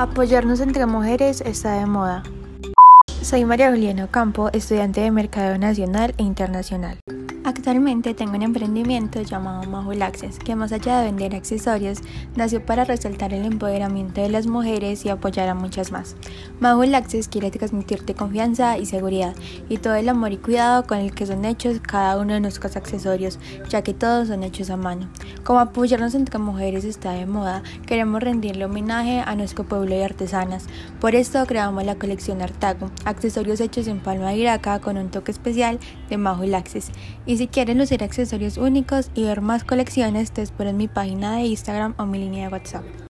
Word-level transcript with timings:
Apoyarnos 0.00 0.60
entre 0.60 0.86
mujeres 0.86 1.42
está 1.42 1.74
de 1.74 1.84
moda. 1.84 2.22
Soy 3.20 3.44
María 3.44 3.68
Juliana 3.68 4.08
Campo, 4.10 4.48
estudiante 4.54 5.02
de 5.02 5.10
Mercado 5.10 5.58
Nacional 5.58 6.14
e 6.16 6.22
Internacional. 6.22 6.98
Actualmente 7.44 8.14
tengo 8.14 8.34
un 8.34 8.42
emprendimiento 8.42 9.20
llamado 9.20 9.68
Mahul 9.68 10.00
Access, 10.00 10.38
que 10.38 10.56
más 10.56 10.72
allá 10.72 11.00
de 11.00 11.06
vender 11.06 11.34
accesorios, 11.34 11.98
nació 12.34 12.64
para 12.64 12.84
resaltar 12.84 13.34
el 13.34 13.44
empoderamiento 13.44 14.22
de 14.22 14.30
las 14.30 14.46
mujeres 14.46 15.04
y 15.04 15.10
apoyar 15.10 15.48
a 15.48 15.54
muchas 15.54 15.92
más. 15.92 16.16
Mahul 16.60 16.94
Access 16.94 17.28
quiere 17.28 17.50
transmitirte 17.50 18.14
confianza 18.14 18.78
y 18.78 18.86
seguridad 18.86 19.34
y 19.68 19.78
todo 19.78 19.96
el 19.96 20.08
amor 20.08 20.32
y 20.32 20.38
cuidado 20.38 20.86
con 20.86 20.98
el 20.98 21.14
que 21.14 21.26
son 21.26 21.44
hechos 21.44 21.80
cada 21.80 22.16
uno 22.18 22.32
de 22.34 22.40
nuestros 22.40 22.76
accesorios, 22.76 23.38
ya 23.68 23.82
que 23.82 23.92
todos 23.92 24.28
son 24.28 24.44
hechos 24.44 24.70
a 24.70 24.76
mano. 24.78 25.10
Como 25.50 25.58
apoyarnos 25.58 26.14
entre 26.14 26.38
mujeres 26.38 26.84
está 26.84 27.10
de 27.10 27.26
moda, 27.26 27.64
queremos 27.84 28.22
rendirle 28.22 28.66
homenaje 28.66 29.18
a 29.18 29.34
nuestro 29.34 29.64
pueblo 29.64 29.96
de 29.96 30.04
artesanas. 30.04 30.66
Por 31.00 31.16
esto 31.16 31.44
creamos 31.44 31.82
la 31.82 31.96
colección 31.96 32.40
Artago, 32.40 32.92
accesorios 33.04 33.58
hechos 33.58 33.88
en 33.88 33.98
palma 33.98 34.28
de 34.28 34.36
iraca 34.36 34.78
con 34.78 34.96
un 34.96 35.10
toque 35.10 35.32
especial 35.32 35.80
de 36.08 36.18
Mahul 36.18 36.54
Access. 36.54 36.92
Y 37.26 37.36
si 37.36 37.48
quieren 37.48 37.78
lucir 37.78 38.04
accesorios 38.04 38.58
únicos 38.58 39.10
y 39.16 39.24
ver 39.24 39.40
más 39.40 39.64
colecciones, 39.64 40.30
te 40.30 40.42
espero 40.42 40.70
en 40.70 40.76
mi 40.76 40.86
página 40.86 41.34
de 41.34 41.46
Instagram 41.46 41.94
o 41.98 42.06
mi 42.06 42.20
línea 42.20 42.46
de 42.46 42.52
WhatsApp. 42.52 43.09